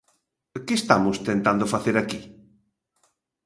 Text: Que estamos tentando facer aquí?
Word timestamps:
Que 0.65 0.73
estamos 0.77 1.17
tentando 1.29 1.65
facer 1.73 1.95
aquí? 1.99 2.21